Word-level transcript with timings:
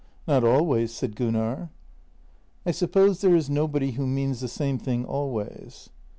"Not 0.27 0.43
always," 0.43 0.91
said 0.91 1.15
Gunnar." 1.15 1.69
I 2.65 2.71
suppose 2.71 3.21
there 3.21 3.35
is 3.35 3.51
nobody 3.51 3.91
who 3.91 4.07
means 4.07 4.39
the 4.39 4.47
same 4.47 4.79
thing 4.79 5.05
al 5.05 5.29
ways." 5.29 5.91